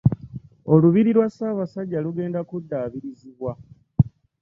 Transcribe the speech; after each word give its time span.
Olubiri 0.73 1.09
lwa 1.17 1.27
Ssabasajja 1.31 1.99
lugenda 2.05 2.39
kuddaabirizibwa. 2.49 3.51